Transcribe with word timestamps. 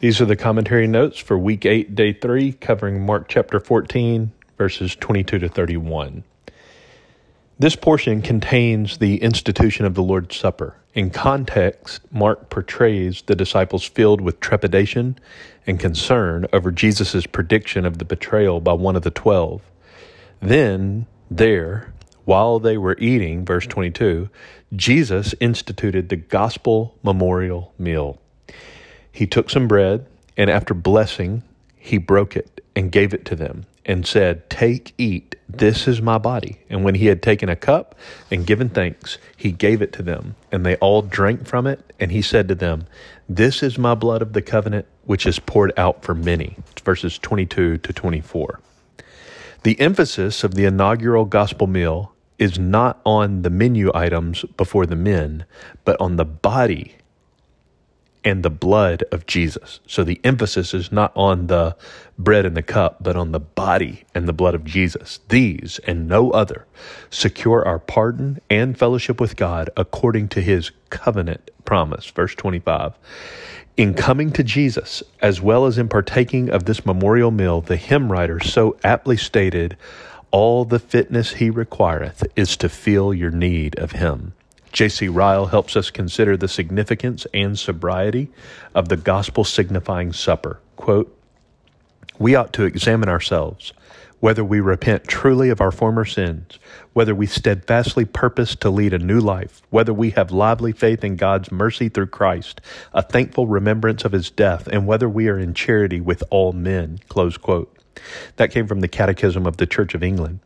These 0.00 0.20
are 0.20 0.26
the 0.26 0.36
commentary 0.36 0.86
notes 0.86 1.18
for 1.18 1.36
week 1.36 1.66
8, 1.66 1.96
day 1.96 2.12
3, 2.12 2.52
covering 2.52 3.04
Mark 3.04 3.26
chapter 3.26 3.58
14, 3.58 4.30
verses 4.56 4.94
22 4.94 5.40
to 5.40 5.48
31. 5.48 6.22
This 7.58 7.74
portion 7.74 8.22
contains 8.22 8.98
the 8.98 9.16
institution 9.20 9.84
of 9.84 9.94
the 9.94 10.02
Lord's 10.04 10.36
Supper. 10.36 10.76
In 10.94 11.10
context, 11.10 12.00
Mark 12.12 12.48
portrays 12.48 13.22
the 13.22 13.34
disciples 13.34 13.82
filled 13.82 14.20
with 14.20 14.38
trepidation 14.38 15.18
and 15.66 15.80
concern 15.80 16.46
over 16.52 16.70
Jesus' 16.70 17.26
prediction 17.26 17.84
of 17.84 17.98
the 17.98 18.04
betrayal 18.04 18.60
by 18.60 18.74
one 18.74 18.94
of 18.94 19.02
the 19.02 19.10
twelve. 19.10 19.62
Then, 20.38 21.06
there, 21.28 21.92
while 22.24 22.60
they 22.60 22.78
were 22.78 22.96
eating, 23.00 23.44
verse 23.44 23.66
22, 23.66 24.28
Jesus 24.76 25.34
instituted 25.40 26.08
the 26.08 26.16
gospel 26.16 26.94
memorial 27.02 27.74
meal. 27.80 28.20
He 29.18 29.26
took 29.26 29.50
some 29.50 29.66
bread, 29.66 30.06
and 30.36 30.48
after 30.48 30.74
blessing, 30.74 31.42
he 31.76 31.98
broke 31.98 32.36
it 32.36 32.64
and 32.76 32.92
gave 32.92 33.12
it 33.12 33.24
to 33.24 33.34
them 33.34 33.66
and 33.84 34.06
said, 34.06 34.48
Take, 34.48 34.94
eat, 34.96 35.34
this 35.48 35.88
is 35.88 36.00
my 36.00 36.18
body. 36.18 36.60
And 36.70 36.84
when 36.84 36.94
he 36.94 37.06
had 37.06 37.20
taken 37.20 37.48
a 37.48 37.56
cup 37.56 37.96
and 38.30 38.46
given 38.46 38.68
thanks, 38.68 39.18
he 39.36 39.50
gave 39.50 39.82
it 39.82 39.92
to 39.94 40.04
them, 40.04 40.36
and 40.52 40.64
they 40.64 40.76
all 40.76 41.02
drank 41.02 41.48
from 41.48 41.66
it. 41.66 41.92
And 41.98 42.12
he 42.12 42.22
said 42.22 42.46
to 42.46 42.54
them, 42.54 42.86
This 43.28 43.60
is 43.60 43.76
my 43.76 43.96
blood 43.96 44.22
of 44.22 44.34
the 44.34 44.40
covenant, 44.40 44.86
which 45.02 45.26
is 45.26 45.40
poured 45.40 45.72
out 45.76 46.04
for 46.04 46.14
many. 46.14 46.56
Verses 46.84 47.18
22 47.18 47.78
to 47.78 47.92
24. 47.92 48.60
The 49.64 49.80
emphasis 49.80 50.44
of 50.44 50.54
the 50.54 50.64
inaugural 50.64 51.24
gospel 51.24 51.66
meal 51.66 52.12
is 52.38 52.56
not 52.56 53.00
on 53.04 53.42
the 53.42 53.50
menu 53.50 53.90
items 53.96 54.44
before 54.56 54.86
the 54.86 54.94
men, 54.94 55.44
but 55.84 56.00
on 56.00 56.14
the 56.14 56.24
body 56.24 56.94
and 58.24 58.42
the 58.42 58.50
blood 58.50 59.04
of 59.12 59.26
Jesus. 59.26 59.80
So 59.86 60.04
the 60.04 60.20
emphasis 60.24 60.74
is 60.74 60.92
not 60.92 61.12
on 61.16 61.46
the 61.46 61.76
bread 62.18 62.44
and 62.44 62.56
the 62.56 62.62
cup, 62.62 62.98
but 63.00 63.16
on 63.16 63.32
the 63.32 63.40
body 63.40 64.04
and 64.14 64.26
the 64.26 64.32
blood 64.32 64.54
of 64.54 64.64
Jesus. 64.64 65.20
These 65.28 65.78
and 65.80 66.08
no 66.08 66.30
other 66.30 66.66
secure 67.10 67.64
our 67.64 67.78
pardon 67.78 68.40
and 68.50 68.78
fellowship 68.78 69.20
with 69.20 69.36
God 69.36 69.70
according 69.76 70.28
to 70.28 70.40
his 70.40 70.70
covenant 70.90 71.50
promise. 71.64 72.06
Verse 72.06 72.34
25. 72.34 72.94
In 73.76 73.94
coming 73.94 74.32
to 74.32 74.42
Jesus, 74.42 75.04
as 75.22 75.40
well 75.40 75.64
as 75.64 75.78
in 75.78 75.88
partaking 75.88 76.50
of 76.50 76.64
this 76.64 76.84
memorial 76.84 77.30
meal, 77.30 77.60
the 77.60 77.76
hymn 77.76 78.10
writer 78.10 78.40
so 78.40 78.76
aptly 78.82 79.16
stated, 79.16 79.76
All 80.32 80.64
the 80.64 80.80
fitness 80.80 81.34
he 81.34 81.48
requireth 81.48 82.26
is 82.34 82.56
to 82.56 82.68
feel 82.68 83.14
your 83.14 83.30
need 83.30 83.78
of 83.78 83.92
him. 83.92 84.32
J.C. 84.72 85.08
Ryle 85.08 85.46
helps 85.46 85.76
us 85.76 85.90
consider 85.90 86.36
the 86.36 86.48
significance 86.48 87.26
and 87.32 87.58
sobriety 87.58 88.28
of 88.74 88.88
the 88.88 88.96
gospel 88.96 89.44
signifying 89.44 90.12
supper. 90.12 90.60
Quote, 90.76 91.14
we 92.18 92.34
ought 92.34 92.52
to 92.54 92.64
examine 92.64 93.08
ourselves, 93.08 93.72
whether 94.20 94.44
we 94.44 94.58
repent 94.58 95.04
truly 95.04 95.50
of 95.50 95.60
our 95.60 95.70
former 95.70 96.04
sins, 96.04 96.58
whether 96.92 97.14
we 97.14 97.26
steadfastly 97.26 98.04
purpose 98.04 98.56
to 98.56 98.70
lead 98.70 98.92
a 98.92 98.98
new 98.98 99.20
life, 99.20 99.62
whether 99.70 99.94
we 99.94 100.10
have 100.10 100.32
lively 100.32 100.72
faith 100.72 101.04
in 101.04 101.14
God's 101.14 101.52
mercy 101.52 101.88
through 101.88 102.08
Christ, 102.08 102.60
a 102.92 103.02
thankful 103.02 103.46
remembrance 103.46 104.04
of 104.04 104.12
his 104.12 104.30
death, 104.30 104.66
and 104.66 104.86
whether 104.86 105.08
we 105.08 105.28
are 105.28 105.38
in 105.38 105.54
charity 105.54 106.00
with 106.00 106.24
all 106.30 106.52
men. 106.52 106.98
Close 107.08 107.36
quote. 107.36 107.77
That 108.36 108.50
came 108.50 108.66
from 108.66 108.80
the 108.80 108.88
Catechism 108.88 109.46
of 109.46 109.56
the 109.56 109.66
Church 109.66 109.94
of 109.94 110.02
England. 110.02 110.40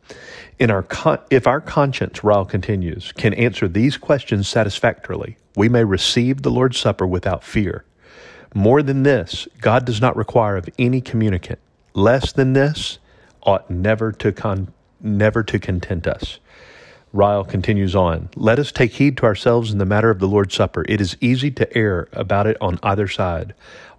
In 0.59 0.71
our 0.71 0.83
con- 0.83 1.19
if 1.29 1.47
our 1.47 1.61
conscience, 1.61 2.23
Ryle 2.23 2.45
continues, 2.45 3.11
can 3.13 3.33
answer 3.33 3.67
these 3.67 3.97
questions 3.97 4.47
satisfactorily, 4.47 5.37
we 5.55 5.69
may 5.69 5.83
receive 5.83 6.41
the 6.41 6.51
Lord's 6.51 6.77
Supper 6.77 7.07
without 7.07 7.43
fear. 7.43 7.85
More 8.53 8.83
than 8.83 9.03
this, 9.03 9.47
God 9.61 9.85
does 9.85 9.99
not 9.99 10.15
require 10.15 10.57
of 10.57 10.69
any 10.77 11.01
communicant. 11.01 11.59
Less 11.93 12.31
than 12.31 12.53
this 12.53 12.99
ought 13.41 13.69
never 13.69 14.11
to 14.11 14.31
con- 14.31 14.73
never 15.01 15.43
to 15.43 15.59
content 15.59 16.07
us. 16.07 16.39
Ryle 17.11 17.43
continues 17.43 17.95
on. 17.95 18.29
Let 18.35 18.57
us 18.57 18.71
take 18.71 18.93
heed 18.93 19.17
to 19.17 19.25
ourselves 19.25 19.71
in 19.71 19.77
the 19.77 19.85
matter 19.85 20.09
of 20.09 20.17
the 20.17 20.27
Lord's 20.27 20.55
Supper. 20.55 20.83
It 20.89 20.99
is 20.99 21.15
easy 21.21 21.51
to 21.51 21.77
err 21.77 22.07
about 22.11 22.47
it 22.47 22.57
on 22.59 22.79
either 22.81 23.07
side. 23.07 23.53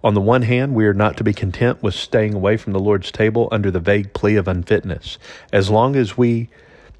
On 0.05 0.13
the 0.13 0.21
one 0.21 0.43
hand, 0.43 0.75
we 0.75 0.85
are 0.85 0.93
not 0.93 1.17
to 1.17 1.23
be 1.23 1.33
content 1.33 1.81
with 1.81 1.95
staying 1.95 2.35
away 2.35 2.57
from 2.57 2.73
the 2.73 2.79
Lord's 2.79 3.09
table 3.09 3.49
under 3.51 3.71
the 3.71 3.79
vague 3.79 4.13
plea 4.13 4.35
of 4.35 4.47
unfitness. 4.47 5.17
As 5.51 5.71
long 5.71 5.95
as 5.95 6.15
we 6.15 6.47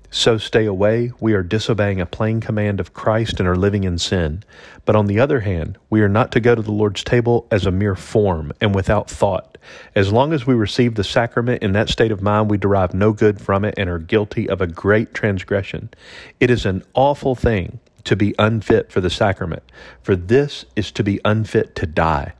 so 0.10 0.40
stay 0.40 0.66
away, 0.66 1.12
we 1.20 1.34
are 1.34 1.44
disobeying 1.44 2.02
a 2.02 2.08
plain 2.08 2.42
command 2.42 2.80
of 2.80 2.96
Christ 2.96 3.40
and 3.40 3.48
are 3.48 3.56
living 3.56 3.84
in 3.84 4.00
sin. 4.00 4.42
But 4.86 4.96
on 4.96 5.06
the 5.06 5.20
other 5.20 5.42
hand, 5.42 5.78
we 5.88 6.02
are 6.02 6.10
not 6.10 6.32
to 6.32 6.40
go 6.40 6.56
to 6.56 6.64
the 6.64 6.72
Lord's 6.72 7.04
table 7.04 7.46
as 7.52 7.68
a 7.68 7.72
mere 7.72 7.94
form 7.94 8.52
and 8.60 8.74
without 8.74 9.08
thought. 9.08 9.60
As 9.94 10.12
long 10.12 10.34
as 10.34 10.48
we 10.48 10.56
receive 10.56 10.96
the 10.96 11.04
sacrament 11.04 11.62
in 11.62 11.74
that 11.74 11.90
state 11.90 12.12
of 12.12 12.24
mind, 12.24 12.50
we 12.50 12.58
derive 12.58 12.96
no 12.96 13.14
good 13.14 13.40
from 13.40 13.64
it 13.66 13.76
and 13.78 13.88
are 13.88 14.00
guilty 14.00 14.50
of 14.50 14.62
a 14.62 14.68
great 14.68 15.14
transgression. 15.14 15.92
It 16.40 16.50
is 16.50 16.66
an 16.66 16.82
awful 16.96 17.36
thing 17.36 17.82
to 18.06 18.16
be 18.16 18.34
unfit 18.40 18.92
for 18.92 19.00
the 19.00 19.12
sacrament, 19.12 19.62
for 20.02 20.16
this 20.16 20.66
is 20.76 20.92
to 20.94 21.04
be 21.04 21.22
unfit 21.24 21.76
to 21.76 21.86
die. 21.86 22.34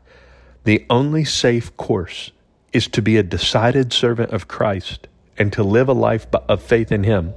The 0.66 0.84
only 0.90 1.24
safe 1.24 1.76
course 1.78 2.32
is 2.74 2.88
to 2.88 3.02
be 3.02 3.18
a 3.18 3.24
decided 3.24 3.94
servant 3.94 4.32
of 4.32 4.48
Christ 4.48 5.08
and 5.38 5.54
to 5.54 5.64
live 5.64 5.88
a 5.88 5.94
life 5.94 6.26
of 6.34 6.62
faith 6.62 6.92
in 6.92 7.04
Him, 7.04 7.34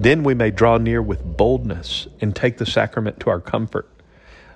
then 0.00 0.24
we 0.24 0.34
may 0.34 0.50
draw 0.50 0.78
near 0.78 1.00
with 1.00 1.24
boldness 1.24 2.08
and 2.20 2.34
take 2.34 2.58
the 2.58 2.66
sacrament 2.66 3.20
to 3.20 3.30
our 3.30 3.40
comfort. 3.40 3.88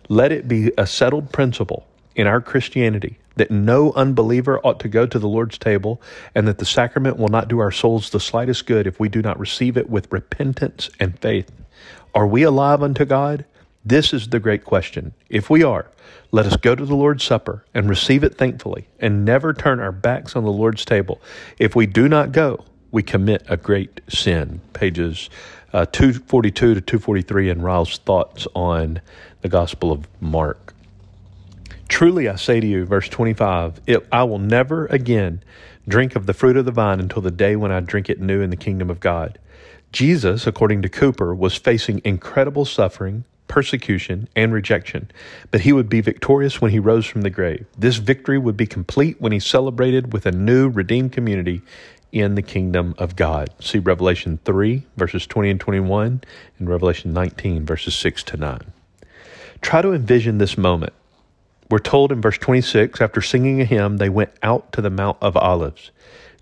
Let 0.08 0.32
it 0.32 0.48
be 0.48 0.72
a 0.76 0.88
settled 0.88 1.32
principle 1.32 1.86
in 2.16 2.26
our 2.26 2.40
Christianity 2.40 3.18
that 3.36 3.52
no 3.52 3.92
unbeliever 3.92 4.58
ought 4.60 4.80
to 4.80 4.88
go 4.88 5.06
to 5.06 5.18
the 5.20 5.28
Lord's 5.28 5.58
table 5.58 6.02
and 6.34 6.48
that 6.48 6.58
the 6.58 6.64
sacrament 6.64 7.18
will 7.18 7.28
not 7.28 7.46
do 7.46 7.60
our 7.60 7.70
souls 7.70 8.10
the 8.10 8.18
slightest 8.18 8.66
good 8.66 8.88
if 8.88 8.98
we 8.98 9.08
do 9.08 9.22
not 9.22 9.38
receive 9.38 9.76
it 9.76 9.88
with 9.88 10.12
repentance 10.12 10.90
and 10.98 11.16
faith. 11.20 11.52
Are 12.12 12.26
we 12.26 12.42
alive 12.42 12.82
unto 12.82 13.04
God? 13.04 13.44
This 13.86 14.12
is 14.12 14.30
the 14.30 14.40
great 14.40 14.64
question. 14.64 15.14
If 15.30 15.48
we 15.48 15.62
are, 15.62 15.88
let 16.32 16.44
us 16.44 16.56
go 16.56 16.74
to 16.74 16.84
the 16.84 16.96
Lord's 16.96 17.22
Supper 17.22 17.64
and 17.72 17.88
receive 17.88 18.24
it 18.24 18.36
thankfully 18.36 18.88
and 18.98 19.24
never 19.24 19.54
turn 19.54 19.78
our 19.78 19.92
backs 19.92 20.34
on 20.34 20.42
the 20.42 20.50
Lord's 20.50 20.84
table. 20.84 21.22
If 21.60 21.76
we 21.76 21.86
do 21.86 22.08
not 22.08 22.32
go, 22.32 22.64
we 22.90 23.04
commit 23.04 23.44
a 23.48 23.56
great 23.56 24.00
sin. 24.08 24.60
Pages 24.72 25.30
uh, 25.72 25.86
242 25.86 26.74
to 26.74 26.80
243 26.80 27.48
in 27.48 27.62
Ryle's 27.62 27.98
thoughts 27.98 28.48
on 28.56 29.00
the 29.42 29.48
Gospel 29.48 29.92
of 29.92 30.08
Mark. 30.20 30.74
Truly 31.88 32.28
I 32.28 32.34
say 32.34 32.58
to 32.58 32.66
you, 32.66 32.86
verse 32.86 33.08
25, 33.08 33.82
it, 33.86 34.04
I 34.10 34.24
will 34.24 34.40
never 34.40 34.86
again 34.86 35.44
drink 35.86 36.16
of 36.16 36.26
the 36.26 36.34
fruit 36.34 36.56
of 36.56 36.64
the 36.64 36.72
vine 36.72 36.98
until 36.98 37.22
the 37.22 37.30
day 37.30 37.54
when 37.54 37.70
I 37.70 37.78
drink 37.78 38.10
it 38.10 38.20
new 38.20 38.40
in 38.40 38.50
the 38.50 38.56
kingdom 38.56 38.90
of 38.90 38.98
God. 38.98 39.38
Jesus, 39.92 40.44
according 40.44 40.82
to 40.82 40.88
Cooper, 40.88 41.32
was 41.32 41.54
facing 41.54 42.00
incredible 42.04 42.64
suffering, 42.64 43.24
persecution, 43.48 44.28
and 44.34 44.52
rejection, 44.52 45.10
but 45.50 45.62
he 45.62 45.72
would 45.72 45.88
be 45.88 46.00
victorious 46.00 46.60
when 46.60 46.70
he 46.70 46.78
rose 46.78 47.06
from 47.06 47.22
the 47.22 47.30
grave. 47.30 47.66
This 47.78 47.96
victory 47.96 48.38
would 48.38 48.56
be 48.56 48.66
complete 48.66 49.20
when 49.20 49.32
he 49.32 49.40
celebrated 49.40 50.12
with 50.12 50.26
a 50.26 50.32
new 50.32 50.68
redeemed 50.68 51.12
community 51.12 51.62
in 52.12 52.34
the 52.34 52.42
kingdom 52.42 52.94
of 52.98 53.16
God. 53.16 53.50
See 53.60 53.78
Revelation 53.78 54.38
3, 54.44 54.84
verses 54.96 55.26
20 55.26 55.50
and 55.50 55.60
21, 55.60 56.22
and 56.58 56.68
Revelation 56.68 57.12
19, 57.12 57.66
verses 57.66 57.94
6 57.94 58.22
to 58.24 58.36
9. 58.36 58.60
Try 59.60 59.82
to 59.82 59.92
envision 59.92 60.38
this 60.38 60.56
moment. 60.56 60.92
We're 61.68 61.78
told 61.78 62.12
in 62.12 62.20
verse 62.20 62.38
26 62.38 63.00
after 63.00 63.20
singing 63.20 63.60
a 63.60 63.64
hymn, 63.64 63.96
they 63.96 64.08
went 64.08 64.30
out 64.42 64.72
to 64.72 64.80
the 64.80 64.90
Mount 64.90 65.18
of 65.20 65.36
Olives. 65.36 65.90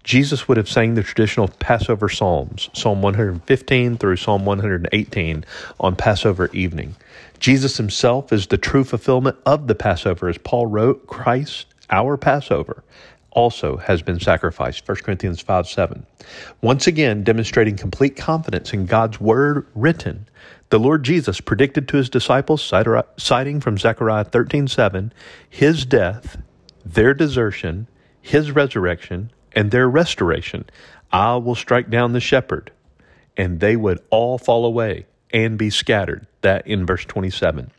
Jesus 0.04 0.46
would 0.46 0.58
have 0.58 0.68
sang 0.68 0.94
the 0.94 1.02
traditional 1.02 1.48
Passover 1.48 2.10
Psalms, 2.10 2.68
Psalm 2.74 3.00
115 3.00 3.96
through 3.96 4.16
Psalm 4.16 4.44
118, 4.44 5.44
on 5.80 5.96
Passover 5.96 6.50
evening. 6.52 6.94
Jesus 7.40 7.78
himself 7.78 8.30
is 8.30 8.46
the 8.46 8.58
true 8.58 8.84
fulfillment 8.84 9.38
of 9.46 9.66
the 9.66 9.74
Passover. 9.74 10.28
As 10.28 10.36
Paul 10.36 10.66
wrote, 10.66 11.06
Christ, 11.06 11.66
our 11.88 12.18
Passover, 12.18 12.84
also 13.30 13.78
has 13.78 14.02
been 14.02 14.20
sacrificed. 14.20 14.86
1 14.86 14.98
Corinthians 14.98 15.40
5 15.40 15.66
7. 15.66 16.06
Once 16.60 16.86
again, 16.86 17.24
demonstrating 17.24 17.76
complete 17.76 18.14
confidence 18.14 18.74
in 18.74 18.84
God's 18.84 19.18
word 19.18 19.66
written, 19.74 20.28
the 20.68 20.78
Lord 20.78 21.02
Jesus 21.02 21.40
predicted 21.40 21.88
to 21.88 21.96
his 21.96 22.10
disciples, 22.10 22.72
citing 23.16 23.60
from 23.60 23.78
Zechariah 23.78 24.24
13 24.24 24.68
7, 24.68 25.14
his 25.48 25.86
death, 25.86 26.36
their 26.84 27.14
desertion, 27.14 27.88
his 28.20 28.50
resurrection, 28.50 29.30
and 29.54 29.70
their 29.70 29.88
restoration. 29.88 30.66
I 31.12 31.36
will 31.36 31.54
strike 31.54 31.90
down 31.90 32.12
the 32.12 32.20
shepherd, 32.20 32.72
and 33.36 33.60
they 33.60 33.76
would 33.76 34.00
all 34.10 34.38
fall 34.38 34.66
away 34.66 35.06
and 35.32 35.58
be 35.58 35.70
scattered. 35.70 36.26
That 36.42 36.66
in 36.66 36.84
verse 36.84 37.04
27. 37.06 37.70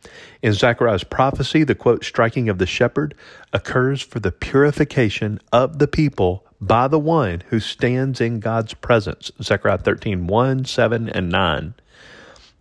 In 0.41 0.53
Zechariah's 0.53 1.03
prophecy, 1.03 1.63
the 1.63 1.75
quote, 1.75 2.03
striking 2.03 2.49
of 2.49 2.57
the 2.57 2.65
shepherd 2.65 3.13
occurs 3.53 4.01
for 4.01 4.19
the 4.19 4.31
purification 4.31 5.39
of 5.53 5.77
the 5.77 5.87
people 5.87 6.45
by 6.59 6.87
the 6.87 6.99
one 6.99 7.43
who 7.49 7.59
stands 7.59 8.19
in 8.19 8.39
God's 8.39 8.73
presence. 8.73 9.31
Zechariah 9.41 9.77
13, 9.77 10.25
1, 10.27 10.65
7, 10.65 11.09
and 11.09 11.29
9. 11.29 11.73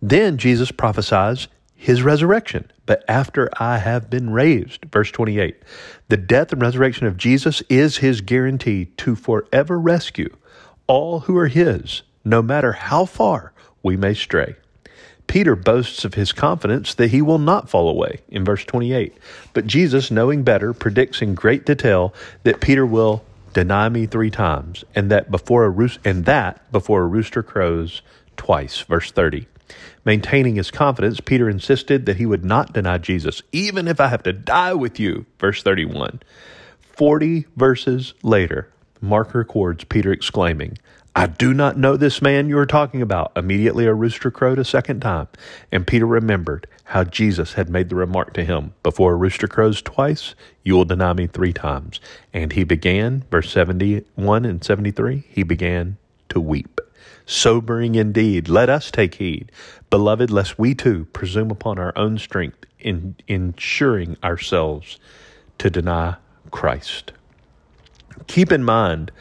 Then 0.01 0.37
Jesus 0.37 0.71
prophesies 0.71 1.47
his 1.85 2.01
resurrection, 2.01 2.71
but 2.87 3.05
after 3.07 3.47
I 3.59 3.77
have 3.77 4.09
been 4.09 4.31
raised. 4.31 4.85
Verse 4.91 5.11
28. 5.11 5.55
The 6.09 6.17
death 6.17 6.51
and 6.51 6.59
resurrection 6.59 7.05
of 7.05 7.15
Jesus 7.15 7.61
is 7.69 7.97
his 7.97 8.21
guarantee 8.21 8.85
to 8.97 9.15
forever 9.15 9.79
rescue 9.79 10.35
all 10.87 11.21
who 11.21 11.37
are 11.37 11.47
his, 11.47 12.01
no 12.23 12.41
matter 12.41 12.71
how 12.71 13.05
far 13.05 13.53
we 13.83 13.95
may 13.95 14.15
stray. 14.15 14.55
Peter 15.27 15.55
boasts 15.55 16.03
of 16.03 16.15
his 16.15 16.31
confidence 16.31 16.95
that 16.95 17.11
he 17.11 17.21
will 17.21 17.37
not 17.37 17.69
fall 17.69 17.87
away 17.87 18.19
in 18.29 18.43
verse 18.43 18.65
28. 18.65 19.13
But 19.53 19.67
Jesus, 19.67 20.09
knowing 20.09 20.41
better, 20.41 20.73
predicts 20.73 21.21
in 21.21 21.35
great 21.35 21.67
detail 21.67 22.15
that 22.41 22.61
Peter 22.61 22.85
will 22.85 23.23
deny 23.53 23.89
me 23.89 24.07
3 24.07 24.31
times 24.31 24.83
and 24.95 25.11
that 25.11 25.29
before 25.29 25.65
a 25.65 25.69
rooster 25.69 26.01
and 26.03 26.25
that 26.25 26.71
before 26.71 27.03
a 27.03 27.07
rooster 27.07 27.43
crows 27.43 28.01
twice. 28.37 28.81
Verse 28.81 29.11
30. 29.11 29.47
Maintaining 30.03 30.55
his 30.55 30.71
confidence, 30.71 31.19
Peter 31.19 31.49
insisted 31.49 32.05
that 32.05 32.17
he 32.17 32.25
would 32.25 32.45
not 32.45 32.73
deny 32.73 32.97
Jesus, 32.97 33.41
even 33.51 33.87
if 33.87 33.99
I 33.99 34.07
have 34.07 34.23
to 34.23 34.33
die 34.33 34.73
with 34.73 34.99
you. 34.99 35.25
Verse 35.39 35.63
31. 35.63 36.21
40 36.79 37.45
verses 37.55 38.13
later, 38.23 38.71
Mark 39.01 39.33
records 39.33 39.83
Peter 39.83 40.11
exclaiming, 40.11 40.77
I 41.17 41.27
do 41.27 41.53
not 41.53 41.77
know 41.77 41.95
this 41.95 42.21
man 42.21 42.49
you 42.49 42.57
are 42.57 42.65
talking 42.65 43.01
about. 43.01 43.31
Immediately 43.37 43.85
a 43.85 43.93
rooster 43.93 44.29
crowed 44.29 44.59
a 44.59 44.65
second 44.65 44.99
time, 44.99 45.29
and 45.71 45.87
Peter 45.87 46.05
remembered 46.05 46.67
how 46.85 47.05
Jesus 47.05 47.53
had 47.53 47.69
made 47.69 47.87
the 47.87 47.95
remark 47.95 48.33
to 48.33 48.43
him, 48.43 48.73
Before 48.83 49.13
a 49.13 49.15
rooster 49.15 49.47
crows 49.47 49.81
twice, 49.81 50.35
you 50.63 50.75
will 50.75 50.83
deny 50.83 51.13
me 51.13 51.27
three 51.27 51.53
times. 51.53 52.01
And 52.33 52.51
he 52.51 52.65
began, 52.65 53.23
verse 53.31 53.49
71 53.49 54.43
and 54.43 54.63
73, 54.63 55.23
he 55.29 55.43
began 55.43 55.97
to 56.29 56.41
weep. 56.41 56.81
Sobering 57.25 57.95
indeed, 57.95 58.47
let 58.47 58.69
us 58.69 58.91
take 58.91 59.15
heed, 59.15 59.51
beloved, 59.89 60.29
lest 60.29 60.59
we 60.59 60.75
too 60.75 61.05
presume 61.05 61.49
upon 61.49 61.79
our 61.79 61.93
own 61.95 62.17
strength 62.17 62.65
in 62.79 63.15
ensuring 63.27 64.15
ourselves 64.23 64.99
to 65.57 65.69
deny 65.69 66.15
Christ. 66.51 67.13
Keep 68.27 68.51
in 68.51 68.63
mind 68.63 69.11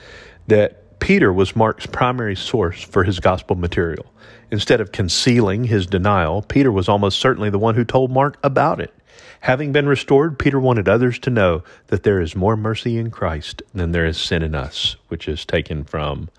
that 0.47 0.99
Peter 1.01 1.33
was 1.33 1.57
Mark's 1.57 1.87
primary 1.87 2.37
source 2.37 2.83
for 2.83 3.05
his 3.05 3.21
gospel 3.21 3.57
material. 3.57 4.07
Instead 4.51 4.81
of 4.81 4.93
concealing 4.93 5.65
his 5.65 5.87
denial, 5.87 6.43
Peter 6.43 6.71
was 6.71 6.89
almost 6.89 7.19
certainly 7.19 7.51
the 7.51 7.59
one 7.59 7.75
who 7.75 7.85
told 7.85 8.11
Mark 8.11 8.39
about 8.43 8.81
it. 8.81 8.93
Having 9.41 9.73
been 9.73 9.87
restored, 9.87 10.39
Peter 10.39 10.59
wanted 10.59 10.89
others 10.89 11.19
to 11.21 11.31
know 11.31 11.63
that 11.89 12.03
there 12.03 12.21
is 12.21 12.35
more 12.35 12.57
mercy 12.57 12.97
in 12.97 13.11
Christ 13.11 13.63
than 13.75 13.93
there 13.93 14.07
is 14.07 14.17
sin 14.17 14.43
in 14.43 14.55
us, 14.55 14.97
which 15.09 15.29
is 15.29 15.45
taken 15.45 15.85
from 15.85 16.31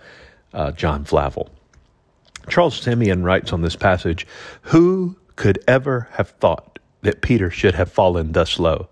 uh, 0.55 0.71
John 0.71 1.03
Flavel. 1.03 1.49
Charles 2.47 2.77
Simeon 2.77 3.23
writes 3.23 3.53
on 3.53 3.61
this 3.61 3.75
passage 3.75 4.25
Who 4.63 5.17
could 5.35 5.63
ever 5.67 6.07
have 6.13 6.29
thought 6.29 6.79
that 7.01 7.21
Peter 7.21 7.51
should 7.51 7.75
have 7.75 7.91
fallen 7.91 8.31
thus 8.31 8.57
low? 8.57 8.87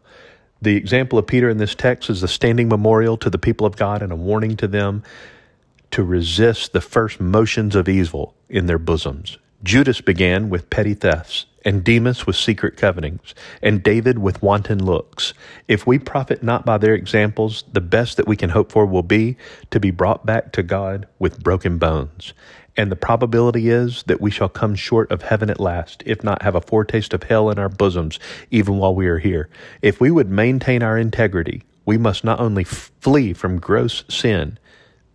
The 0.62 0.76
example 0.76 1.20
of 1.20 1.28
Peter 1.28 1.50
in 1.50 1.58
this 1.58 1.76
text 1.76 2.10
is 2.10 2.24
a 2.24 2.28
standing 2.28 2.70
memorial 2.70 3.18
to 3.18 3.30
the 3.30 3.38
people 3.38 3.68
of 3.68 3.76
God 3.76 4.02
and 4.02 4.12
a 4.12 4.16
warning 4.16 4.56
to 4.58 4.68
them 4.68 5.04
to 5.92 6.04
resist 6.04 6.74
the 6.74 6.82
first 6.82 7.20
motions 7.20 7.76
of 7.76 7.90
evil 7.90 8.34
in 8.50 8.66
their 8.66 8.80
bosoms. 8.80 9.38
Judas 9.62 10.02
began 10.02 10.50
with 10.50 10.70
petty 10.70 10.94
thefts, 10.94 11.46
and 11.66 11.84
Demas 11.84 12.28
with 12.28 12.36
secret 12.36 12.78
covetings, 12.78 13.34
and 13.62 13.84
David 13.84 14.20
with 14.20 14.42
wanton 14.42 14.84
looks. 14.84 15.34
If 15.68 15.88
we 15.88 16.00
profit 16.00 16.44
not 16.44 16.66
by 16.66 16.78
their 16.78 16.94
examples, 16.94 17.64
the 17.72 17.82
best 17.82 18.18
that 18.18 18.28
we 18.28 18.36
can 18.36 18.50
hope 18.50 18.72
for 18.72 18.86
will 18.86 19.04
be 19.04 19.38
to 19.72 19.80
be 19.80 19.92
brought 19.92 20.26
back 20.26 20.52
to 20.54 20.64
God 20.64 21.08
with 21.20 21.44
broken 21.44 21.78
bones. 21.78 22.34
And 22.76 22.92
the 22.92 22.96
probability 22.96 23.70
is 23.70 24.04
that 24.08 24.20
we 24.20 24.32
shall 24.32 24.50
come 24.50 24.74
short 24.76 25.12
of 25.12 25.22
heaven 25.22 25.50
at 25.50 25.60
last, 25.60 26.02
if 26.06 26.24
not 26.24 26.42
have 26.42 26.56
a 26.56 26.62
foretaste 26.62 27.14
of 27.14 27.24
hell 27.24 27.50
in 27.50 27.60
our 27.60 27.70
bosoms, 27.70 28.20
even 28.50 28.78
while 28.78 28.96
we 28.96 29.08
are 29.08 29.20
here. 29.20 29.48
If 29.82 30.02
we 30.02 30.10
would 30.10 30.30
maintain 30.30 30.82
our 30.82 30.98
integrity, 30.98 31.64
we 31.86 31.98
must 31.98 32.24
not 32.24 32.40
only 32.40 32.64
flee 32.64 33.34
from 33.34 33.60
gross 33.60 34.04
sin, 34.10 34.58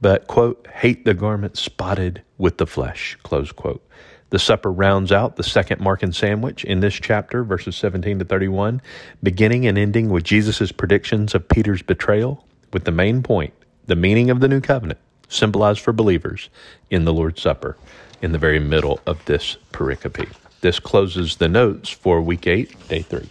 but, 0.01 0.29
quote, 0.29 0.69
hate 0.73 1.05
the 1.05 1.15
garment 1.15 1.59
spotted 1.59 2.23
with 2.37 2.59
the 2.59 2.67
flesh, 2.67 3.19
close 3.25 3.51
quote. 3.51 3.85
The 4.31 4.39
supper 4.39 4.71
rounds 4.71 5.11
out 5.11 5.37
the 5.37 5.43
second 5.43 5.81
Markan 5.81 6.15
sandwich 6.15 6.65
in 6.65 6.81
this 6.81 6.95
chapter, 6.95 7.45
verses 7.45 7.77
17 7.77 8.19
to 8.19 8.25
31, 8.25 8.83
beginning 9.23 9.67
and 9.67 9.79
ending 9.79 10.11
with 10.11 10.25
Jesus' 10.25 10.71
predictions 10.71 11.35
of 11.35 11.49
Peter's 11.49 11.81
betrayal, 11.81 12.45
with 12.73 12.85
the 12.85 12.91
main 12.91 13.23
point, 13.23 13.55
the 13.87 13.97
meaning 13.97 14.29
of 14.29 14.41
the 14.41 14.49
new 14.49 14.61
covenant, 14.61 15.01
symbolized 15.29 15.81
for 15.81 15.95
believers 15.95 16.51
in 16.91 17.07
the 17.07 17.13
Lord's 17.13 17.41
Supper, 17.41 17.79
in 18.21 18.33
the 18.33 18.39
very 18.39 18.59
middle 18.59 19.01
of 19.07 19.25
this 19.25 19.57
pericope. 19.73 20.29
This 20.61 20.79
closes 20.79 21.37
the 21.37 21.49
notes 21.49 21.89
for 21.89 22.21
week 22.21 22.47
8, 22.47 22.89
day 22.89 23.01
3. 23.01 23.31